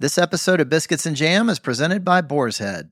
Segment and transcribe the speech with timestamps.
[0.00, 2.88] This episode of Biscuits and Jam is presented by Boar's Head.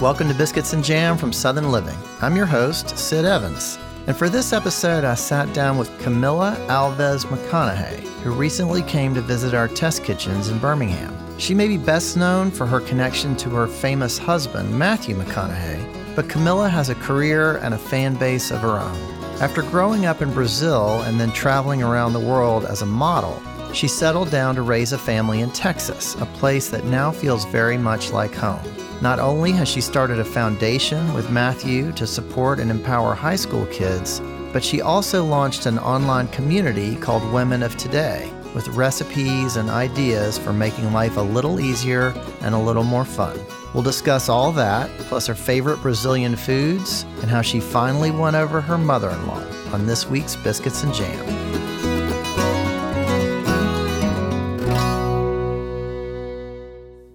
[0.00, 1.98] Welcome to Biscuits and Jam from Southern Living.
[2.22, 3.78] I'm your host, Sid Evans.
[4.06, 9.20] And for this episode, I sat down with Camila Alves McConaughey, who recently came to
[9.20, 11.14] visit our test kitchens in Birmingham.
[11.38, 16.28] She may be best known for her connection to her famous husband, Matthew McConaughey, but
[16.28, 18.94] Camila has a career and a fan base of her own.
[19.40, 23.88] After growing up in Brazil and then traveling around the world as a model, she
[23.88, 28.12] settled down to raise a family in Texas, a place that now feels very much
[28.12, 28.60] like home.
[29.00, 33.64] Not only has she started a foundation with Matthew to support and empower high school
[33.68, 34.20] kids,
[34.52, 40.38] but she also launched an online community called Women of Today with recipes and ideas
[40.38, 43.38] for making life a little easier and a little more fun.
[43.74, 48.60] We'll discuss all that, plus her favorite Brazilian foods and how she finally won over
[48.60, 51.50] her mother in law on this week's Biscuits and Jam.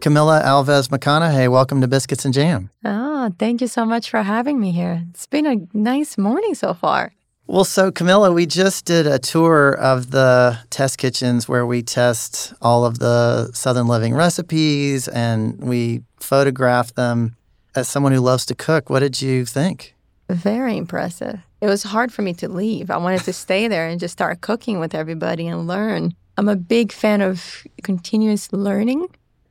[0.05, 2.69] Camila Alves McConaughey, welcome to Biscuits and Jam.
[2.83, 5.03] Oh, thank you so much for having me here.
[5.09, 7.14] It's been a nice morning so far.
[7.47, 12.53] Well, so Camila, we just did a tour of the test kitchens where we test
[12.59, 17.35] all of the Southern Living recipes and we photographed them.
[17.75, 19.95] As someone who loves to cook, what did you think?
[20.29, 21.39] Very impressive.
[21.61, 22.89] It was hard for me to leave.
[22.89, 26.15] I wanted to stay there and just start cooking with everybody and learn.
[26.37, 29.07] I'm a big fan of continuous learning.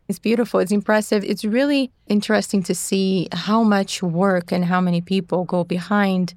[0.08, 0.60] It's beautiful.
[0.60, 1.22] It's impressive.
[1.22, 6.34] It's really interesting to see how much work and how many people go behind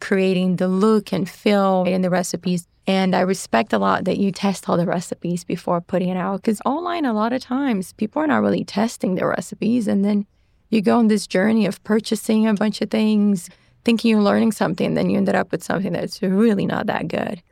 [0.00, 2.66] creating the look and feel in the recipes.
[2.86, 6.40] And I respect a lot that you test all the recipes before putting it out
[6.40, 9.86] because online, a lot of times, people are not really testing their recipes.
[9.86, 10.26] And then
[10.70, 13.50] you go on this journey of purchasing a bunch of things,
[13.84, 17.08] thinking you're learning something, and then you ended up with something that's really not that
[17.08, 17.42] good.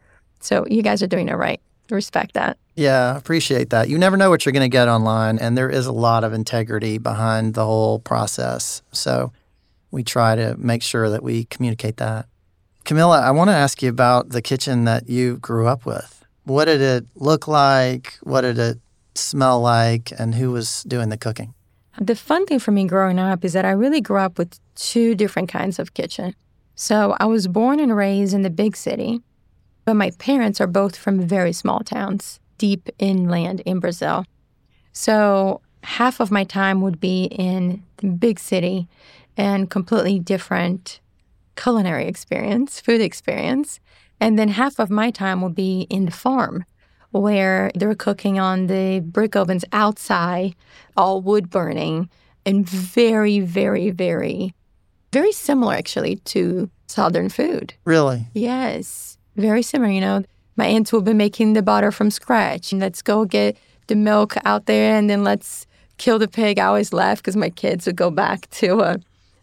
[0.40, 1.60] So you guys are doing it right.
[1.90, 2.58] Respect that.
[2.74, 3.88] Yeah, appreciate that.
[3.88, 6.32] You never know what you're going to get online, and there is a lot of
[6.32, 8.82] integrity behind the whole process.
[8.92, 9.32] So
[9.90, 12.26] we try to make sure that we communicate that.
[12.86, 16.24] Camila, I want to ask you about the kitchen that you grew up with.
[16.44, 18.16] What did it look like?
[18.22, 18.78] What did it
[19.16, 20.12] smell like?
[20.16, 21.52] And who was doing the cooking?
[22.00, 25.16] The fun thing for me growing up is that I really grew up with two
[25.16, 26.36] different kinds of kitchen.
[26.76, 29.20] So I was born and raised in the big city,
[29.84, 34.24] but my parents are both from very small towns deep inland in Brazil.
[34.92, 38.86] So half of my time would be in the big city
[39.36, 41.00] and completely different
[41.56, 43.80] culinary experience, food experience.
[44.20, 46.64] And then half of my time will be in the farm
[47.10, 50.54] where they're cooking on the brick ovens outside,
[50.96, 52.10] all wood burning,
[52.44, 54.54] and very, very, very,
[55.12, 57.74] very similar actually to Southern food.
[57.84, 58.26] Really?
[58.34, 59.90] Yes, very similar.
[59.90, 60.24] You know,
[60.56, 62.72] my aunts will be making the butter from scratch.
[62.72, 63.56] And let's go get
[63.88, 65.66] the milk out there and then let's
[65.98, 66.58] kill the pig.
[66.58, 68.96] I always laugh because my kids would go back to uh,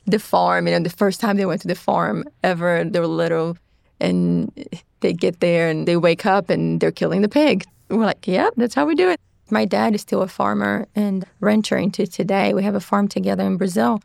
[0.05, 0.67] the farm.
[0.67, 3.57] You know, the first time they went to the farm ever, they were little
[3.99, 4.51] and
[4.99, 7.65] they get there and they wake up and they're killing the pig.
[7.89, 9.19] We're like, yep, that's how we do it.
[9.49, 12.53] My dad is still a farmer and rancher into today.
[12.53, 14.01] We have a farm together in Brazil.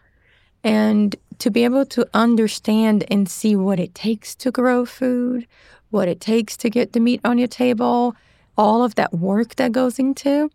[0.65, 5.47] And to be able to understand and see what it takes to grow food,
[5.91, 8.15] what it takes to get the meat on your table,
[8.57, 10.51] all of that work that goes into,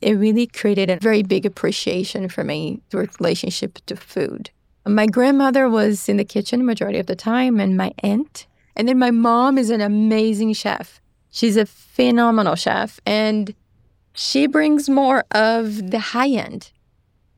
[0.00, 4.50] it really created a very big appreciation for me, the relationship to food.
[4.86, 8.46] My grandmother was in the kitchen majority of the time, and my aunt.
[8.74, 11.00] And then my mom is an amazing chef.
[11.30, 13.54] She's a phenomenal chef, and
[14.12, 16.72] she brings more of the high end.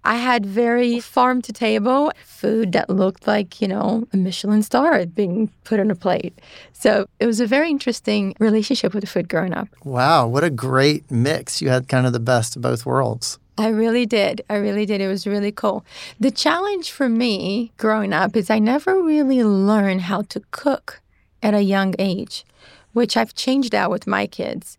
[0.07, 5.07] I had very farm to table food that looked like, you know, a Michelin star
[5.07, 6.39] being put on a plate.
[6.73, 9.69] So it was a very interesting relationship with food growing up.
[9.83, 11.63] Wow, what a great mix.
[11.63, 13.39] You had kind of the best of both worlds.
[13.57, 14.43] I really did.
[14.51, 15.01] I really did.
[15.01, 15.85] It was really cool.
[16.19, 21.01] The challenge for me growing up is I never really learned how to cook
[21.43, 22.45] at a young age,
[22.93, 24.79] which I've changed that with my kids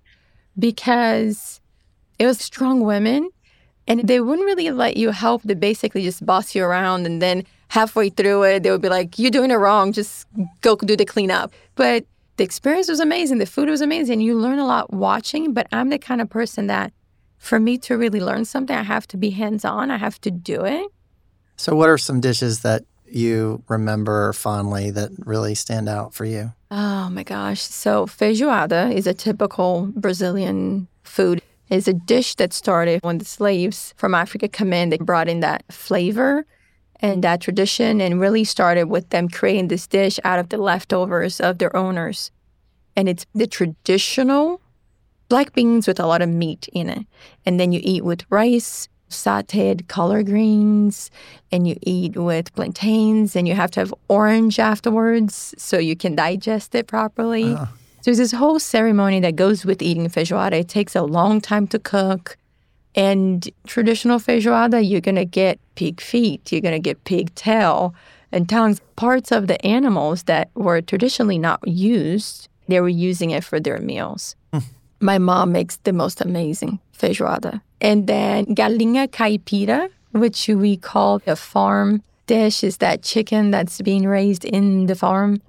[0.60, 1.62] because
[2.20, 3.30] it was strong women
[3.88, 5.44] and they wouldn't really let you help.
[5.44, 7.06] They basically just boss you around.
[7.06, 9.94] And then halfway through it, they would be like, You're doing it wrong.
[9.94, 10.28] Just
[10.62, 11.54] go do the cleanup.
[11.76, 12.06] But
[12.38, 13.38] the experience was amazing.
[13.38, 14.22] The food was amazing.
[14.22, 15.54] You learn a lot watching.
[15.54, 16.92] But I'm the kind of person that
[17.38, 20.32] for me to really learn something, I have to be hands on, I have to
[20.32, 20.88] do it.
[21.58, 26.54] So, what are some dishes that you remember fondly that really stand out for you?
[26.72, 27.62] Oh my gosh.
[27.62, 33.94] So, feijoada is a typical Brazilian food is a dish that started when the slaves
[33.98, 34.90] from Africa come in.
[34.90, 36.46] They brought in that flavor.
[37.02, 41.42] and that tradition and really started with them creating this dish out of the leftovers
[41.42, 42.32] of their owners.
[42.96, 44.62] And it's the traditional
[45.30, 47.06] black beans with a lot of meat in it.
[47.46, 51.12] And then you eat with rice, sauteed collard greens,
[51.52, 56.16] and you eat with plantains, and you have to have orange afterwards so you can
[56.16, 57.54] digest it properly.
[57.54, 57.66] Uh.
[58.02, 60.54] So there's this whole ceremony that goes with eating feijoada.
[60.54, 62.38] It takes a long time to cook.
[62.94, 67.94] And traditional feijoada, you're going to get pig feet, you're going to get pig tail
[68.32, 72.48] and tongues, parts of the animals that were traditionally not used.
[72.68, 74.36] They were using it for their meals.
[75.06, 77.62] My mom makes the most amazing feijoada.
[77.80, 84.08] And then galinha caipira, which we call a farm dish, is that chicken that's being
[84.08, 85.42] raised in the farm,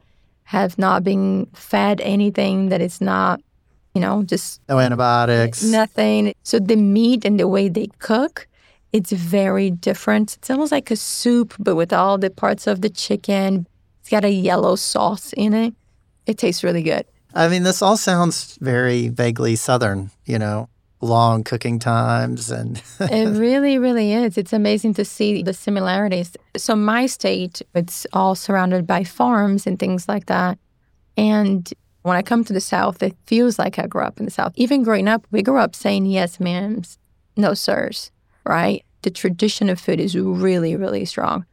[0.44, 3.40] have not been fed anything that is not
[3.94, 6.34] you know, just no antibiotics, nothing.
[6.42, 8.46] So the meat and the way they cook,
[8.92, 10.36] it's very different.
[10.36, 13.66] It's almost like a soup, but with all the parts of the chicken.
[14.00, 15.74] It's got a yellow sauce in it.
[16.26, 17.06] It tastes really good.
[17.36, 20.68] I mean, this all sounds very vaguely Southern, you know,
[21.02, 26.74] long cooking times and it really really is it's amazing to see the similarities so
[26.74, 30.58] my state it's all surrounded by farms and things like that
[31.18, 31.74] and
[32.06, 34.52] when I come to the South, it feels like I grew up in the South.
[34.54, 36.98] Even growing up, we grew up saying yes, ma'ams,
[37.36, 38.12] no, sirs,
[38.44, 38.84] right?
[39.02, 41.46] The tradition of food is really, really strong.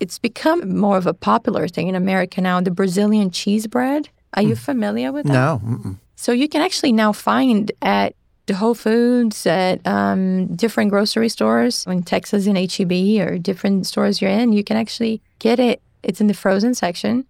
[0.00, 2.58] It's become more of a popular thing in America now.
[2.62, 4.08] The Brazilian cheese bread.
[4.34, 4.58] Are you mm.
[4.58, 5.32] familiar with that?
[5.32, 5.60] No.
[5.64, 5.96] Mm-mm.
[6.16, 8.14] So you can actually now find at
[8.46, 14.20] the Whole Foods, at um, different grocery stores in Texas in HEB or different stores
[14.20, 15.80] you're in, you can actually get it.
[16.02, 17.26] It's in the frozen section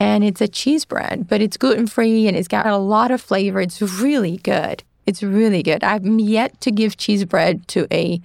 [0.00, 3.20] and it's a cheese bread, but it's gluten free and it's got a lot of
[3.20, 3.60] flavor.
[3.60, 4.82] It's really good.
[5.04, 5.84] It's really good.
[5.84, 8.20] I've yet to give cheese bread to a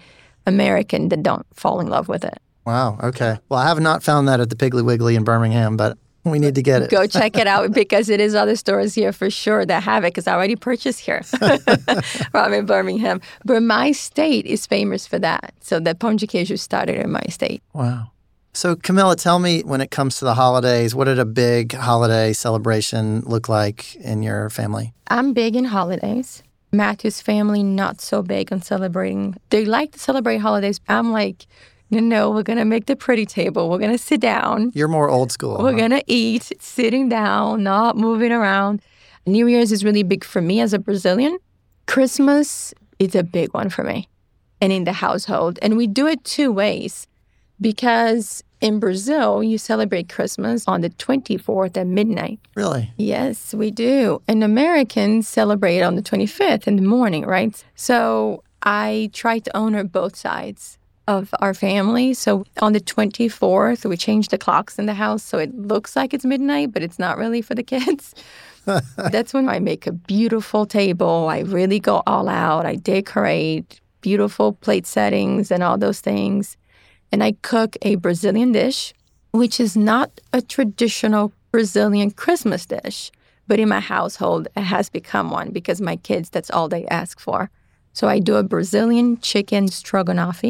[0.47, 2.39] American that don't fall in love with it.
[2.65, 2.97] Wow.
[3.03, 3.37] Okay.
[3.49, 6.55] Well, I have not found that at the Piggly Wiggly in Birmingham, but we need
[6.55, 6.89] to get it.
[6.89, 10.09] Go check it out because it is other stores here for sure that have it
[10.09, 11.23] because I already purchased here
[12.31, 13.21] from in Birmingham.
[13.43, 15.53] But my state is famous for that.
[15.61, 17.63] So the de queijo started in my state.
[17.73, 18.11] Wow.
[18.53, 22.33] So, Camila, tell me when it comes to the holidays, what did a big holiday
[22.33, 24.93] celebration look like in your family?
[25.07, 26.43] I'm big in holidays.
[26.73, 29.35] Matthew's family, not so big on celebrating.
[29.49, 30.79] They like to celebrate holidays.
[30.89, 31.45] I'm like,
[31.91, 33.69] no, no, we're going to make the pretty table.
[33.69, 34.71] We're going to sit down.
[34.73, 35.57] You're more old school.
[35.61, 35.77] We're huh?
[35.77, 38.81] going to eat sitting down, not moving around.
[39.25, 41.37] New Year's is really big for me as a Brazilian.
[41.87, 44.07] Christmas is a big one for me
[44.61, 45.59] and in the household.
[45.61, 47.07] And we do it two ways
[47.59, 52.39] because in Brazil, you celebrate Christmas on the 24th at midnight.
[52.55, 52.91] Really?
[52.95, 54.21] Yes, we do.
[54.27, 57.63] And Americans celebrate on the 25th in the morning, right?
[57.75, 60.77] So I try to honor both sides
[61.17, 62.13] of our family.
[62.13, 66.13] So on the 24th, we change the clocks in the house so it looks like
[66.13, 68.15] it's midnight, but it's not really for the kids.
[69.15, 71.27] That's when I make a beautiful table.
[71.29, 72.65] I really go all out.
[72.65, 76.57] I decorate beautiful plate settings and all those things
[77.11, 78.93] and I cook a Brazilian dish,
[79.31, 83.11] which is not a traditional Brazilian Christmas dish,
[83.47, 87.19] but in my household, it has become one because my kids, that's all they ask
[87.19, 87.49] for.
[87.93, 90.43] So I do a Brazilian chicken stroganoff.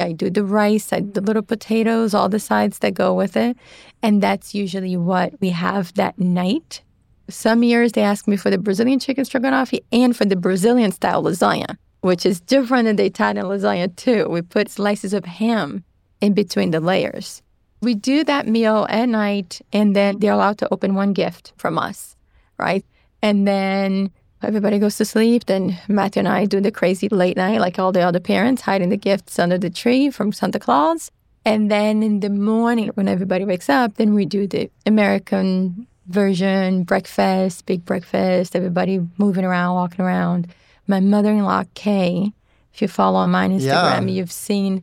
[0.00, 3.36] I do the rice, I do the little potatoes, all the sides that go with
[3.36, 3.56] it.
[4.02, 6.82] And that's usually what we have that night.
[7.28, 11.22] Some years they ask me for the Brazilian chicken stroganoff and for the Brazilian style
[11.22, 14.28] lasagna, which is different than the Italian lasagna too.
[14.28, 15.84] We put slices of ham
[16.20, 17.42] in between the layers.
[17.80, 21.78] We do that meal at night, and then they're allowed to open one gift from
[21.78, 22.16] us,
[22.56, 22.84] right?
[23.22, 25.46] And then everybody goes to sleep.
[25.46, 28.88] Then Matthew and I do the crazy late night, like all the other parents, hiding
[28.88, 31.10] the gifts under the tree from Santa Claus.
[31.44, 36.84] And then in the morning, when everybody wakes up, then we do the American version
[36.84, 40.48] breakfast, big breakfast, everybody moving around, walking around.
[40.86, 42.32] My mother in law, Kay,
[42.74, 44.14] if you follow on my Instagram, yeah.
[44.14, 44.82] you've seen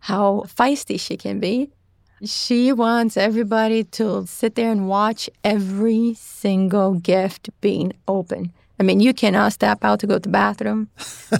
[0.00, 1.70] how feisty she can be.
[2.24, 8.52] She wants everybody to sit there and watch every single gift being opened.
[8.78, 10.88] I mean, you cannot step out to go to the bathroom.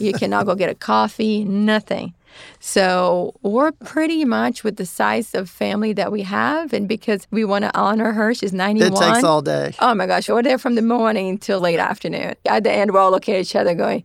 [0.00, 2.14] You cannot go get a coffee, nothing.
[2.60, 6.72] So we're pretty much with the size of family that we have.
[6.72, 8.92] And because we want to honor her, she's 91.
[8.92, 9.74] It takes all day.
[9.80, 12.34] Oh my gosh, we're there from the morning till late afternoon.
[12.46, 14.04] At the end, we're all looking at each other going,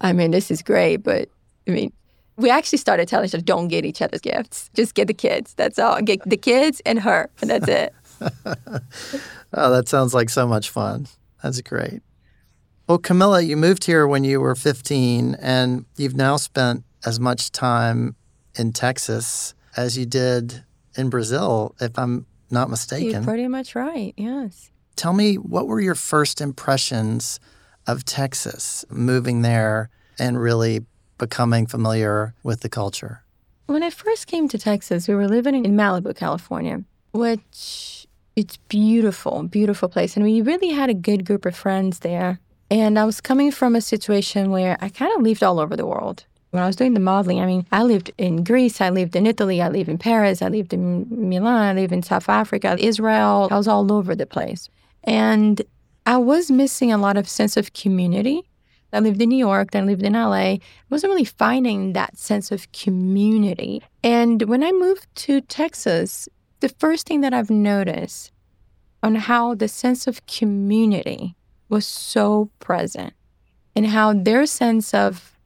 [0.00, 1.28] I mean, this is great, but
[1.66, 1.92] I mean,
[2.36, 4.70] we actually started telling each other, don't get each other's gifts.
[4.74, 5.54] Just get the kids.
[5.54, 6.00] That's all.
[6.00, 7.94] Get the kids and her, and that's it.
[9.52, 11.08] oh, that sounds like so much fun.
[11.42, 12.02] That's great.
[12.88, 17.52] Well, Camila, you moved here when you were 15, and you've now spent as much
[17.52, 18.16] time
[18.56, 20.64] in Texas as you did
[20.96, 23.10] in Brazil, if I'm not mistaken.
[23.10, 24.14] You're pretty much right.
[24.16, 24.70] Yes.
[24.96, 27.38] Tell me, what were your first impressions
[27.86, 30.86] of Texas, moving there and really
[31.18, 33.22] becoming familiar with the culture?
[33.66, 39.42] When I first came to Texas, we were living in Malibu, California, which it's beautiful,
[39.42, 40.16] beautiful place.
[40.16, 42.40] And we really had a good group of friends there.
[42.70, 45.86] And I was coming from a situation where I kind of lived all over the
[45.86, 46.24] world.
[46.50, 49.26] When I was doing the modeling, I mean, I lived in Greece, I lived in
[49.26, 53.48] Italy, I lived in Paris, I lived in Milan, I lived in South Africa, Israel.
[53.50, 54.70] I was all over the place.
[55.04, 55.60] And
[56.06, 58.48] I was missing a lot of sense of community.
[58.92, 60.32] I lived in New York, then I lived in LA.
[60.32, 63.82] I wasn't really finding that sense of community.
[64.02, 66.28] And when I moved to Texas,
[66.60, 68.32] the first thing that I've noticed
[69.02, 71.36] on how the sense of community
[71.68, 73.12] was so present
[73.76, 75.38] and how their sense of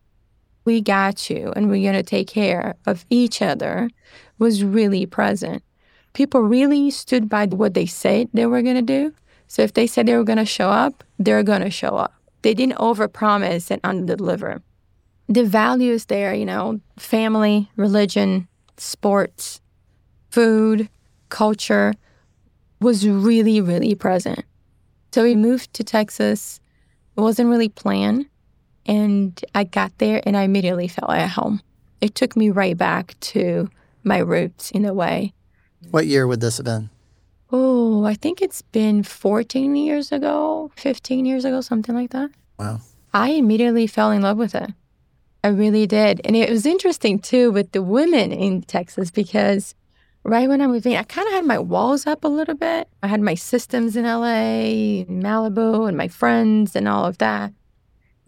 [0.64, 3.90] we got you and we're going to take care of each other
[4.38, 5.62] was really present.
[6.12, 9.14] People really stood by what they said they were going to do.
[9.48, 12.14] So if they said they were going to show up, they're going to show up.
[12.42, 14.62] They didn't overpromise and underdeliver.
[15.28, 19.60] The values there, you know, family, religion, sports,
[20.30, 20.88] food,
[21.28, 21.94] culture
[22.80, 24.44] was really, really present.
[25.12, 26.60] So we moved to Texas.
[27.16, 28.26] It wasn't really planned.
[28.86, 31.60] And I got there and I immediately felt at home.
[32.00, 33.68] It took me right back to
[34.02, 35.34] my roots in a way.
[35.90, 36.90] What year would this have been?
[37.52, 42.30] Oh, I think it's been 14 years ago, 15 years ago, something like that.
[42.58, 42.80] Wow.
[43.12, 44.70] I immediately fell in love with it.
[45.44, 46.20] I really did.
[46.24, 49.74] And it was interesting too with the women in Texas because
[50.24, 52.88] right when I moved in, I kind of had my walls up a little bit.
[53.02, 57.52] I had my systems in LA, Malibu, and my friends and all of that.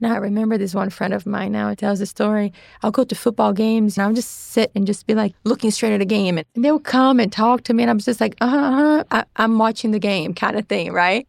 [0.00, 2.52] Now I remember this one friend of mine now, it tells the story.
[2.82, 5.94] I'll go to football games and I'll just sit and just be like looking straight
[5.94, 6.36] at a game.
[6.36, 7.84] And they'll come and talk to me.
[7.84, 11.26] And I'm just like, uh huh, I- I'm watching the game kind of thing, right?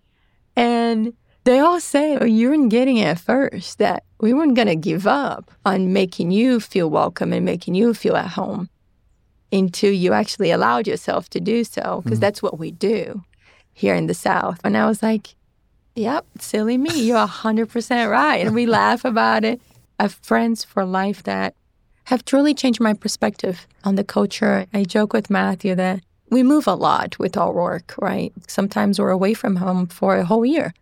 [0.55, 4.75] And they all say, oh, you weren't getting it first, that we weren't going to
[4.75, 8.67] give up on making you feel welcome and making you feel at home
[9.51, 12.21] until you actually allowed yourself to do so, because mm.
[12.21, 13.23] that's what we do
[13.73, 14.59] here in the South.
[14.63, 15.35] And I was like,
[15.95, 17.07] Yep, silly me.
[17.07, 18.45] You're 100% right.
[18.45, 19.61] And we laugh about it.
[19.97, 21.55] I have friends for life that
[22.05, 24.65] have truly changed my perspective on the culture.
[24.73, 28.33] I joke with Matthew that we move a lot with our work, right?
[28.47, 30.73] Sometimes we're away from home for a whole year,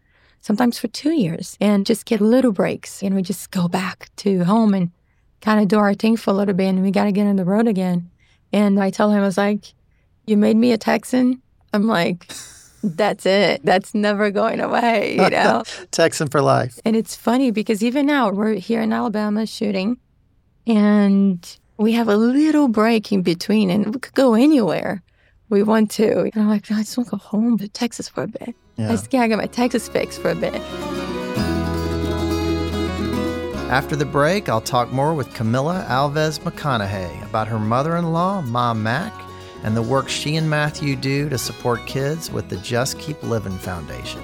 [0.41, 3.03] sometimes for two years, and just get little breaks.
[3.03, 4.89] And we just go back to home and
[5.41, 6.69] kind of do our thing for a little bit.
[6.69, 8.09] And we got to get on the road again.
[8.53, 9.73] And I tell him, I was like,
[10.25, 11.41] You made me a Texan.
[11.73, 12.31] I'm like,
[12.83, 13.61] that's it.
[13.63, 15.63] That's never going away, you know?
[15.91, 16.79] Texan for life.
[16.85, 19.97] And it's funny because even now we're here in Alabama shooting
[20.67, 25.01] and we have a little break in between and we could go anywhere
[25.49, 26.19] we want to.
[26.21, 28.55] And I'm like, I just want to go home to Texas for a bit.
[28.77, 28.89] Yeah.
[28.89, 30.61] I just gotta get my Texas fix for a bit.
[33.73, 38.39] After the break, I'll talk more with Camila Alves McConaughey about her mother in law,
[38.39, 39.11] Mom Mac,
[39.63, 43.57] and the work she and Matthew do to support kids with the Just Keep Livin'
[43.57, 44.21] Foundation.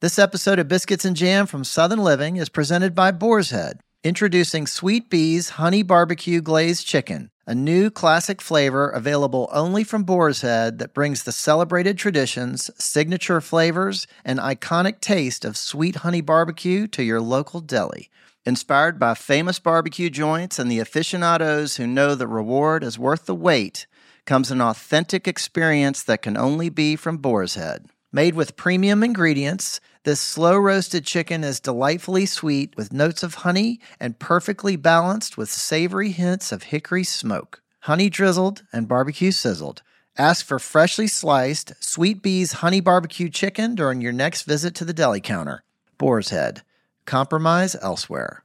[0.00, 4.68] This episode of Biscuits and Jam from Southern Living is presented by Boar's Head, introducing
[4.68, 10.78] Sweet Bee's Honey Barbecue Glazed Chicken, a new classic flavor available only from Boar's Head
[10.78, 17.02] that brings the celebrated traditions, signature flavors, and iconic taste of sweet honey barbecue to
[17.02, 18.08] your local deli.
[18.46, 23.34] Inspired by famous barbecue joints and the aficionados who know the reward is worth the
[23.34, 23.88] wait,
[24.26, 27.86] comes an authentic experience that can only be from Boar's Head.
[28.12, 33.80] Made with premium ingredients, this slow roasted chicken is delightfully sweet with notes of honey
[33.98, 37.60] and perfectly balanced with savory hints of hickory smoke.
[37.80, 39.82] Honey drizzled and barbecue sizzled.
[40.16, 44.94] Ask for freshly sliced Sweet Bee's honey barbecue chicken during your next visit to the
[44.94, 45.64] deli counter.
[45.98, 46.62] Boar's Head
[47.04, 48.44] compromise elsewhere.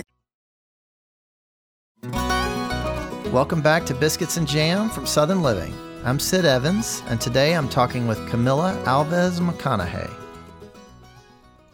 [2.03, 5.71] Welcome back to Biscuits and Jam from Southern Living.
[6.03, 10.11] I'm Sid Evans, and today I'm talking with Camila Alves McConaughey.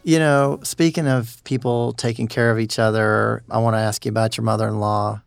[0.03, 4.09] You know, speaking of people taking care of each other, I want to ask you
[4.09, 5.21] about your mother in law,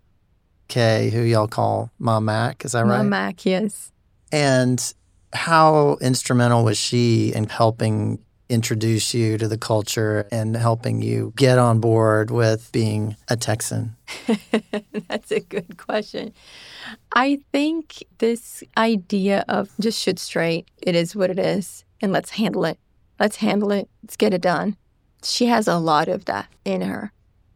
[0.68, 2.64] Kay, who y'all call Mom Mac.
[2.66, 2.98] Is that right?
[2.98, 3.92] Mom Mac, yes.
[4.30, 4.92] And
[5.32, 8.18] how instrumental was she in helping
[8.50, 13.96] introduce you to the culture and helping you get on board with being a Texan?
[15.08, 16.34] That's a good question.
[17.14, 22.30] I think this idea of just shoot straight, it is what it is, and let's
[22.30, 22.78] handle it.
[23.18, 23.88] Let's handle it.
[24.02, 24.76] Let's get it done.
[25.22, 27.12] She has a lot of that in her,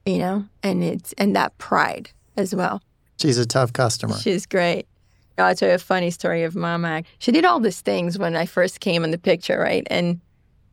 [0.07, 2.83] you know, and it's and that pride as well.
[3.19, 4.17] She's a tough customer.
[4.17, 4.87] She's great.
[5.39, 7.03] I'll tell you a funny story of Mama.
[7.19, 9.87] She did all these things when I first came in the picture, right?
[9.91, 10.21] And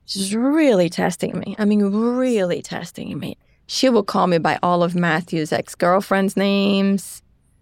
[0.05, 1.55] she's really testing me.
[1.58, 3.38] I mean, really testing me.
[3.67, 7.22] She would call me by all of Matthew's ex girlfriend's names.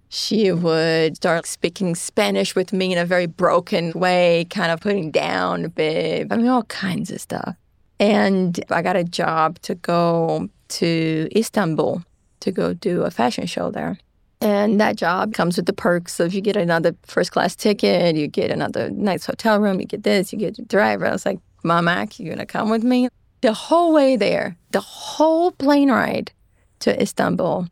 [0.10, 5.12] She would start speaking Spanish with me in a very broken way, kind of putting
[5.12, 6.34] down, babe.
[6.34, 7.56] I mean, all kinds of stuff.
[8.00, 12.04] And I got a job to go to Istanbul
[12.40, 14.00] to go do a fashion show there.
[14.42, 18.28] And that job comes with the perks of you get another first class ticket, you
[18.28, 21.06] get another nice hotel room, you get this, you get a driver.
[21.06, 23.10] I was like, Mama, you gonna come with me?
[23.42, 26.32] The whole way there, the whole plane ride
[26.80, 27.68] to Istanbul,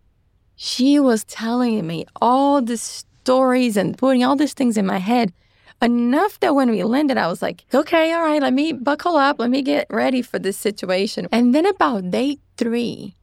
[0.56, 5.34] she was telling me all the stories and putting all these things in my head.
[5.82, 9.40] Enough that when we landed, I was like, okay, all right, let me buckle up.
[9.40, 11.28] Let me get ready for this situation.
[11.32, 13.14] And then about day three,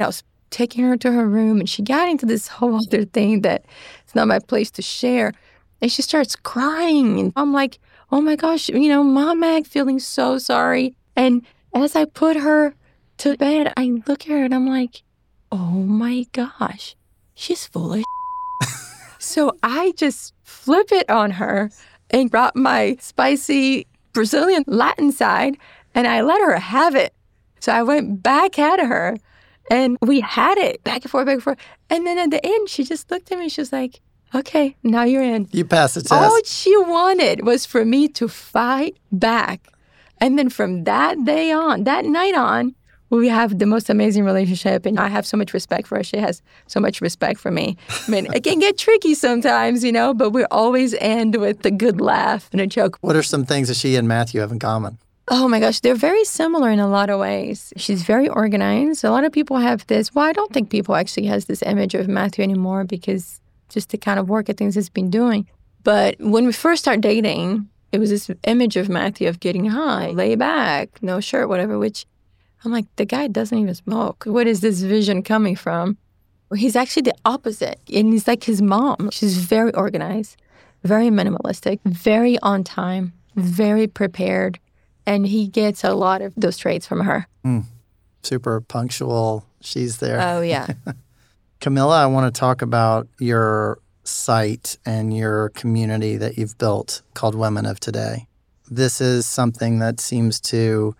[0.00, 3.42] I was taking her to her room and she got into this whole other thing
[3.42, 3.64] that
[4.04, 5.32] it's not my place to share.
[5.82, 7.20] And she starts crying.
[7.20, 7.78] And I'm like,
[8.10, 10.94] oh my gosh, you know, Mom Mac feeling so sorry.
[11.16, 12.74] And as I put her
[13.18, 15.02] to bed, I look at her and I'm like,
[15.50, 16.96] oh my gosh,
[17.34, 18.04] she's full of
[19.18, 21.70] So I just flip it on her
[22.10, 25.56] and brought my spicy Brazilian Latin side
[25.94, 27.14] and I let her have it.
[27.60, 29.16] So I went back at her
[29.70, 31.58] and we had it back and forth, back and forth.
[31.88, 33.48] And then at the end, she just looked at me.
[33.48, 34.00] She was like,
[34.34, 35.48] okay, now you're in.
[35.52, 36.12] You passed the test.
[36.12, 39.68] All she wanted was for me to fight back.
[40.18, 42.74] And then from that day on, that night on,
[43.10, 44.86] we have the most amazing relationship.
[44.86, 46.04] And I have so much respect for her.
[46.04, 47.76] She has so much respect for me.
[48.06, 51.70] I mean, it can get tricky sometimes, you know, but we always end with a
[51.70, 52.98] good laugh and a joke.
[53.00, 54.98] What are some things that she and Matthew have in common?
[55.28, 57.72] Oh my gosh, they're very similar in a lot of ways.
[57.76, 59.04] She's very organized.
[59.04, 60.14] A lot of people have this.
[60.14, 63.40] Well, I don't think people actually has this image of Matthew anymore because
[63.72, 65.48] just the kind of work at things he's been doing.
[65.82, 70.10] But when we first start dating, it was this image of Matthew of getting high,
[70.10, 72.06] lay back, no shirt, whatever, which
[72.64, 74.24] I'm like, the guy doesn't even smoke.
[74.24, 75.98] What is this vision coming from?
[76.48, 77.80] Well, he's actually the opposite.
[77.92, 79.10] And he's like his mom.
[79.10, 80.36] She's very organized,
[80.84, 84.58] very minimalistic, very on time, very prepared.
[85.04, 87.26] And he gets a lot of those traits from her.
[87.44, 87.64] Mm.
[88.22, 89.44] Super punctual.
[89.60, 90.20] She's there.
[90.20, 90.68] Oh, yeah.
[91.62, 97.36] Camila, I want to talk about your site and your community that you've built called
[97.36, 98.26] Women of Today.
[98.68, 100.96] This is something that seems to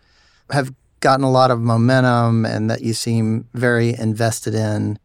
[0.51, 5.01] have gotten a lot of momentum and that you seem very invested in.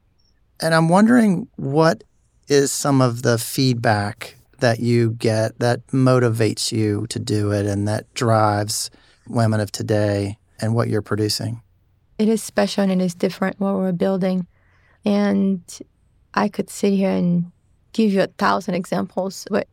[0.62, 2.04] And I'm wondering what
[2.48, 7.88] is some of the feedback that you get that motivates you to do it and
[7.88, 8.92] that drives
[9.28, 11.64] women of today and what you're producing?
[12.20, 14.46] It is special and it is different what we're building.
[15.08, 15.62] And
[16.34, 17.50] I could sit here and
[17.94, 19.48] give you a thousand examples.
[19.50, 19.70] But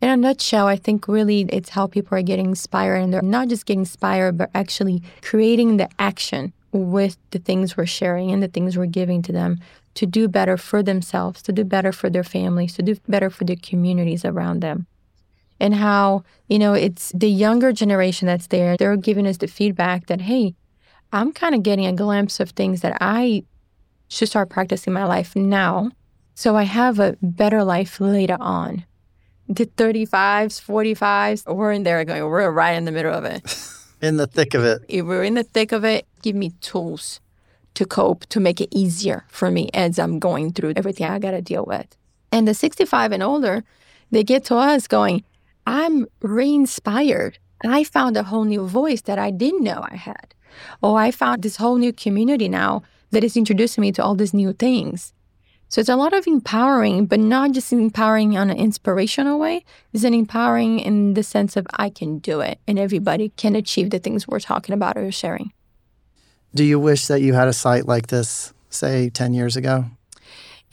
[0.00, 3.48] in a nutshell, I think really it's how people are getting inspired and they're not
[3.48, 8.48] just getting inspired, but actually creating the action with the things we're sharing and the
[8.48, 9.60] things we're giving to them
[9.96, 13.44] to do better for themselves, to do better for their families, to do better for
[13.44, 14.86] the communities around them.
[15.58, 18.78] And how, you know, it's the younger generation that's there.
[18.78, 20.54] They're giving us the feedback that, hey,
[21.12, 23.42] I'm kind of getting a glimpse of things that I
[24.10, 25.90] should start practicing my life now.
[26.34, 28.84] So I have a better life later on.
[29.48, 33.42] The 35s, 45s, we're in there going, we're right in the middle of it.
[34.02, 34.82] in the thick of it.
[34.88, 37.20] If we're in the thick of it, give me tools
[37.74, 41.32] to cope, to make it easier for me as I'm going through everything I got
[41.32, 41.96] to deal with.
[42.32, 43.64] And the 65 and older,
[44.10, 45.24] they get to us going,
[45.66, 47.38] I'm re inspired.
[47.64, 50.34] I found a whole new voice that I didn't know I had.
[50.82, 54.34] Oh, I found this whole new community now that is introducing me to all these
[54.34, 55.12] new things.
[55.68, 59.64] So it's a lot of empowering, but not just empowering on an inspirational way.
[59.92, 63.90] It's an empowering in the sense of I can do it and everybody can achieve
[63.90, 65.52] the things we're talking about or sharing.
[66.56, 69.84] Do you wish that you had a site like this, say, 10 years ago?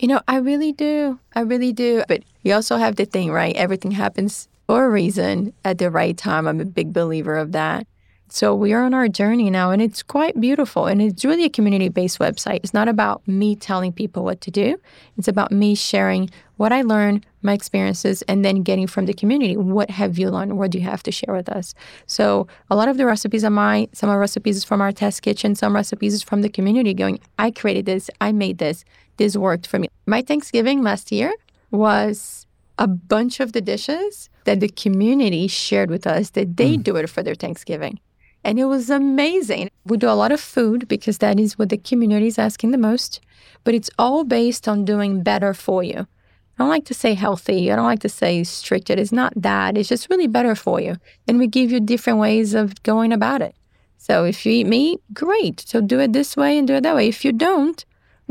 [0.00, 1.20] You know, I really do.
[1.32, 2.02] I really do.
[2.08, 3.54] But you also have the thing, right?
[3.54, 6.48] Everything happens for a reason at the right time.
[6.48, 7.86] I'm a big believer of that.
[8.30, 10.86] So we are on our journey now, and it's quite beautiful.
[10.86, 12.60] And it's really a community based website.
[12.62, 14.78] It's not about me telling people what to do,
[15.16, 19.56] it's about me sharing what I learned, my experiences, and then getting from the community
[19.56, 20.58] what have you learned?
[20.58, 21.72] What do you have to share with us?
[22.06, 23.88] So a lot of the recipes are mine.
[23.92, 25.54] Some of the recipes is from our test kitchen.
[25.54, 28.84] Some recipes is from the community going, I created this, I made this,
[29.16, 29.88] this worked for me.
[30.06, 31.32] My Thanksgiving last year
[31.70, 32.46] was
[32.78, 36.82] a bunch of the dishes that the community shared with us that they mm.
[36.82, 38.00] do it for their Thanksgiving.
[38.48, 39.68] And it was amazing.
[39.84, 42.78] We do a lot of food because that is what the community is asking the
[42.78, 43.20] most,
[43.62, 45.98] but it's all based on doing better for you.
[45.98, 47.70] I don't like to say healthy.
[47.70, 48.88] I don't like to say strict.
[48.88, 49.76] It is not that.
[49.76, 50.96] It's just really better for you.
[51.26, 53.54] And we give you different ways of going about it.
[53.98, 55.60] So if you eat meat, great.
[55.60, 57.06] So do it this way and do it that way.
[57.06, 57.84] If you don't,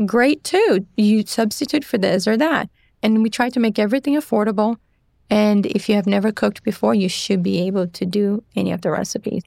[0.04, 0.84] great too.
[0.96, 2.68] You substitute for this or that.
[3.04, 4.78] And we try to make everything affordable.
[5.30, 8.80] And if you have never cooked before, you should be able to do any of
[8.80, 9.44] the recipes.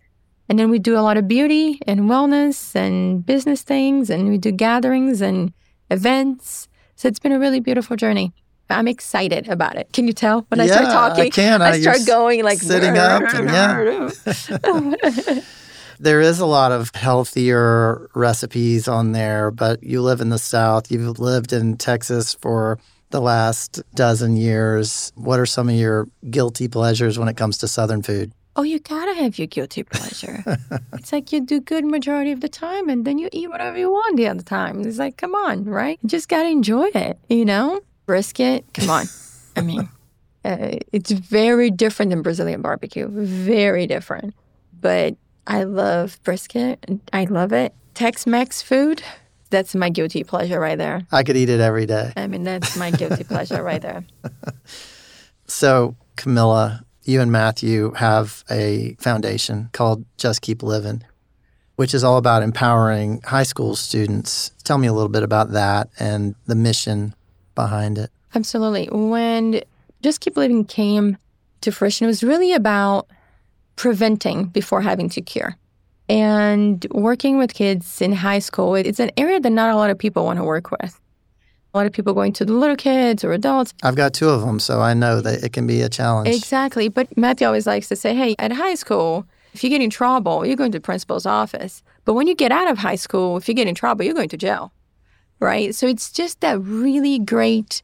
[0.49, 4.37] And then we do a lot of beauty and wellness and business things, and we
[4.37, 5.53] do gatherings and
[5.89, 6.67] events.
[6.95, 8.33] So it's been a really beautiful journey.
[8.69, 9.91] I'm excited about it.
[9.93, 11.25] Can you tell when yeah, I start talking?
[11.25, 11.61] I can.
[11.61, 13.23] I start going like sitting up.
[13.33, 15.41] And, yeah.
[15.99, 20.91] there is a lot of healthier recipes on there, but you live in the South.
[20.91, 22.79] You've lived in Texas for
[23.11, 25.11] the last dozen years.
[25.15, 28.31] What are some of your guilty pleasures when it comes to Southern food?
[28.55, 30.43] Oh, you gotta have your guilty pleasure.
[30.93, 33.89] it's like you do good majority of the time and then you eat whatever you
[33.89, 34.81] want the other time.
[34.81, 35.97] It's like, come on, right?
[36.01, 37.81] You just gotta enjoy it, you know?
[38.05, 39.05] Brisket, come on.
[39.55, 39.89] I mean,
[40.45, 44.35] uh, it's very different than Brazilian barbecue, very different.
[44.79, 45.15] But
[45.47, 46.85] I love brisket.
[47.13, 47.73] I love it.
[47.93, 49.01] Tex Mex food,
[49.49, 51.05] that's my guilty pleasure right there.
[51.11, 52.11] I could eat it every day.
[52.17, 54.03] I mean, that's my guilty pleasure right there.
[55.51, 61.03] So, Camila, you and Matthew have a foundation called Just Keep Livin',
[61.75, 64.51] which is all about empowering high school students.
[64.63, 67.15] Tell me a little bit about that and the mission
[67.55, 68.11] behind it.
[68.35, 68.87] Absolutely.
[68.91, 69.61] When
[70.01, 71.17] Just Keep Livin' came
[71.61, 73.07] to fruition, it was really about
[73.75, 75.57] preventing before having to cure.
[76.07, 79.97] And working with kids in high school, it's an area that not a lot of
[79.97, 80.99] people want to work with
[81.73, 83.73] a lot of people going to the little kids or adults.
[83.83, 86.27] I've got two of them, so I know that it can be a challenge.
[86.27, 86.89] Exactly.
[86.89, 90.45] But Matthew always likes to say, hey, at high school, if you get in trouble,
[90.45, 91.81] you're going to the principal's office.
[92.03, 94.29] But when you get out of high school, if you get in trouble, you're going
[94.29, 94.73] to jail.
[95.39, 95.73] Right?
[95.73, 97.81] So it's just that really great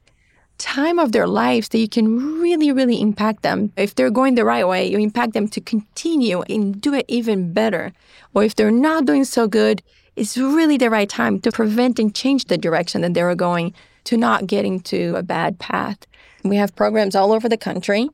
[0.57, 3.71] time of their lives that you can really, really impact them.
[3.77, 7.53] If they're going the right way, you impact them to continue and do it even
[7.53, 7.93] better.
[8.33, 9.81] Or if they're not doing so good,
[10.17, 13.73] it's really the right time to prevent and change the direction that they were going
[14.05, 15.99] to not getting to a bad path.
[16.43, 18.09] We have programs all over the country,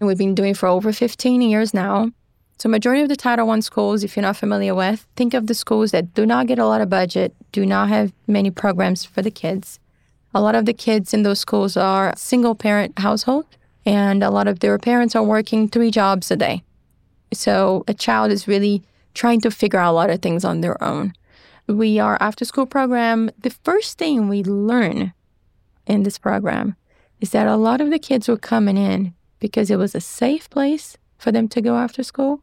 [0.00, 2.10] and we've been doing for over 15 years now.
[2.58, 5.54] So, majority of the Title I schools, if you're not familiar with, think of the
[5.54, 9.22] schools that do not get a lot of budget, do not have many programs for
[9.22, 9.78] the kids.
[10.34, 13.46] A lot of the kids in those schools are single parent household,
[13.86, 16.64] and a lot of their parents are working three jobs a day.
[17.32, 18.82] So, a child is really
[19.14, 21.12] trying to figure out a lot of things on their own
[21.68, 25.12] we are after school program, the first thing we learn
[25.86, 26.76] in this program
[27.20, 30.48] is that a lot of the kids were coming in because it was a safe
[30.50, 32.42] place for them to go after school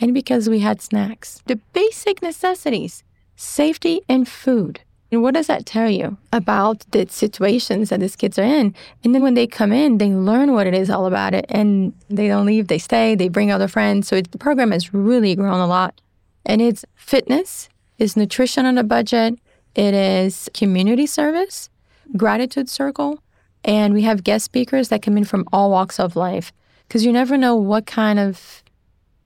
[0.00, 1.42] and because we had snacks.
[1.46, 3.04] The basic necessities,
[3.36, 4.80] safety and food.
[5.10, 8.74] And what does that tell you about the situations that these kids are in?
[9.02, 11.94] And then when they come in, they learn what it is all about it and
[12.10, 14.08] they don't leave, they stay, they bring other friends.
[14.08, 16.00] So it, the program has really grown a lot.
[16.44, 19.38] And it's fitness, is nutrition on a budget,
[19.74, 21.68] it is community service,
[22.16, 23.22] gratitude circle,
[23.64, 26.52] and we have guest speakers that come in from all walks of life
[26.86, 28.62] because you never know what kind of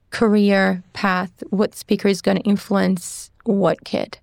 [0.09, 4.19] career path, what speaker is going to influence what kid.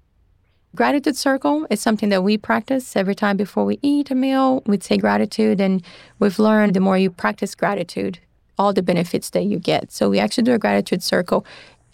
[0.75, 4.63] Gratitude circle is something that we practice every time before we eat a meal.
[4.67, 5.83] We'd say gratitude, and
[6.21, 8.21] we've learned the more you practice gratitude,
[8.57, 9.91] all the benefits that you get.
[9.91, 11.45] So we actually do a gratitude circle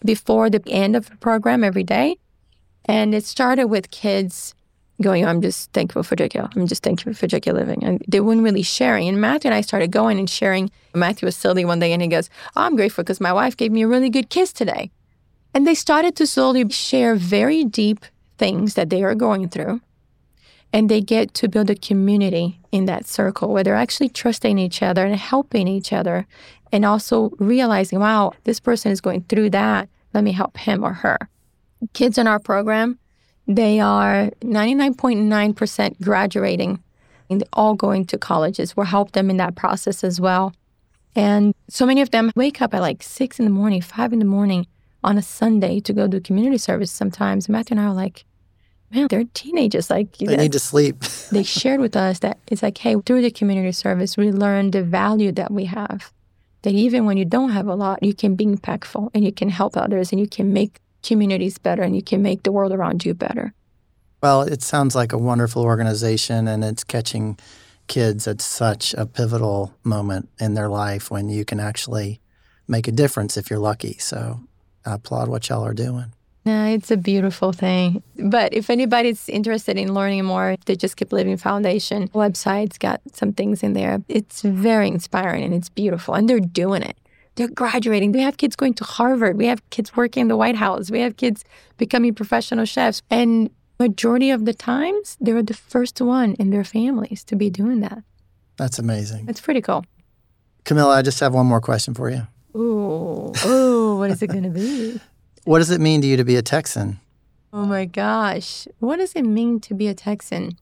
[0.04, 2.18] before the end of the program every day.
[2.86, 4.54] And it started with kids
[5.02, 6.56] going, I'm just thankful for JQ.
[6.56, 7.84] I'm just thankful for JQ living.
[7.84, 9.08] And they weren't really sharing.
[9.08, 10.70] And Matthew and I started going and sharing.
[10.94, 13.72] Matthew was silly one day and he goes, oh, I'm grateful because my wife gave
[13.72, 14.90] me a really good kiss today.
[15.52, 18.04] And they started to slowly share very deep
[18.38, 19.80] things that they are going through.
[20.72, 24.82] And they get to build a community in that circle where they're actually trusting each
[24.82, 26.26] other and helping each other
[26.72, 29.88] and also realizing, wow, this person is going through that.
[30.12, 31.18] Let me help him or her
[31.92, 32.98] kids in our program,
[33.46, 36.82] they are 99.9% graduating
[37.30, 38.76] and all going to colleges.
[38.76, 40.52] We'll help them in that process as well.
[41.14, 44.18] And so many of them wake up at like six in the morning, five in
[44.18, 44.66] the morning
[45.02, 47.48] on a Sunday to go do community service sometimes.
[47.48, 48.24] Matthew and I are like,
[48.90, 49.88] man, they're teenagers.
[49.88, 51.00] Like They need to sleep.
[51.32, 54.82] they shared with us that it's like, hey, through the community service, we learned the
[54.82, 56.12] value that we have.
[56.62, 59.48] That even when you don't have a lot, you can be impactful and you can
[59.48, 63.04] help others and you can make communities better and you can make the world around
[63.04, 63.54] you better.
[64.22, 67.38] Well, it sounds like a wonderful organization and it's catching
[67.86, 72.20] kids at such a pivotal moment in their life when you can actually
[72.66, 73.96] make a difference if you're lucky.
[73.98, 74.40] So
[74.84, 76.12] I applaud what y'all are doing.
[76.44, 78.04] Yeah, it's a beautiful thing.
[78.16, 83.32] But if anybody's interested in learning more, the Just Keep Livin' Foundation website's got some
[83.32, 84.00] things in there.
[84.08, 86.14] It's very inspiring and it's beautiful.
[86.14, 86.96] And they're doing it.
[87.36, 88.12] They're graduating.
[88.12, 89.36] We have kids going to Harvard.
[89.36, 90.90] We have kids working in the White House.
[90.90, 91.44] We have kids
[91.76, 93.02] becoming professional chefs.
[93.10, 97.80] And majority of the times, they're the first one in their families to be doing
[97.80, 98.02] that.
[98.56, 99.26] That's amazing.
[99.26, 99.84] That's pretty cool.
[100.64, 102.26] Camila, I just have one more question for you.
[102.56, 105.00] Ooh, ooh, what is it going to be?
[105.44, 106.98] What does it mean to you to be a Texan?
[107.52, 108.66] Oh my gosh.
[108.80, 110.58] What does it mean to be a Texan?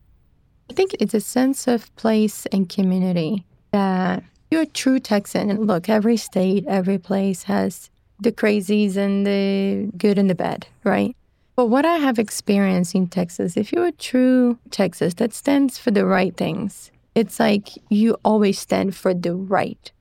[0.68, 5.50] I think it's a sense of place and community that you're a true Texan.
[5.50, 10.66] And look, every state, every place has the crazies and the good and the bad,
[10.84, 11.16] right?
[11.56, 15.90] But what I have experienced in Texas, if you're a true Texas that stands for
[15.90, 19.92] the right things, it's like you always stand for the right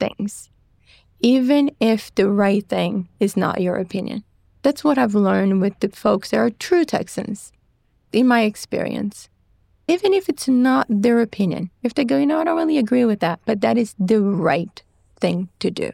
[0.00, 0.50] things
[1.20, 4.24] even if the right thing is not your opinion.
[4.62, 7.52] That's what I've learned with the folks that are true Texans,
[8.12, 9.28] in my experience.
[9.88, 13.04] Even if it's not their opinion, if they go, you know, I don't really agree
[13.04, 14.82] with that, but that is the right
[15.20, 15.92] thing to do.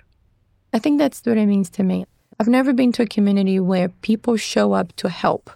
[0.73, 2.07] I think that's what it means to me.
[2.41, 5.51] I've never been to a community where people show up to help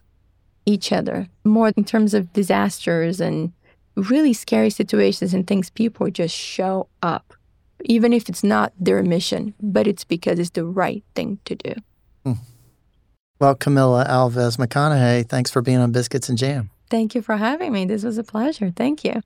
[0.66, 3.52] each other, more in terms of disasters and
[3.94, 5.70] really scary situations and things.
[5.70, 7.32] People just show up
[7.84, 11.74] even if it's not their mission, but it's because it's the right thing to do.
[12.24, 12.32] Hmm.
[13.38, 16.70] Well, Camila Alves McConaughey, thanks for being on Biscuits and Jam.
[16.88, 17.84] Thank you for having me.
[17.84, 18.72] This was a pleasure.
[18.74, 19.22] Thank you.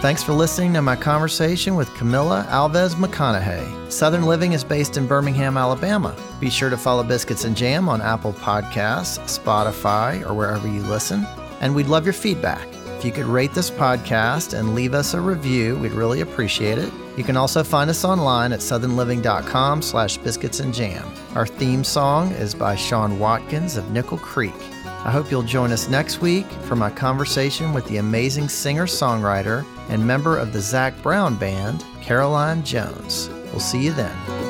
[0.00, 3.92] Thanks for listening to my conversation with Camila Alves McConaughey.
[3.92, 6.16] Southern Living is based in Birmingham, Alabama.
[6.40, 11.26] Be sure to follow Biscuits and Jam on Apple Podcasts, Spotify, or wherever you listen.
[11.60, 12.66] And we'd love your feedback.
[12.96, 16.90] If you could rate this podcast and leave us a review, we'd really appreciate it.
[17.18, 21.06] You can also find us online at southernliving.com slash biscuits and jam.
[21.34, 24.54] Our theme song is by Sean Watkins of Nickel Creek.
[25.02, 30.06] I hope you'll join us next week for my conversation with the amazing singer-songwriter and
[30.06, 33.30] member of the Zac Brown Band, Caroline Jones.
[33.46, 34.49] We'll see you then.